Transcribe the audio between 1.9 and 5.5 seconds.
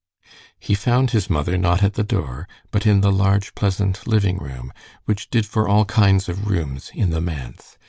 the door, but in the large, pleasant living room, which did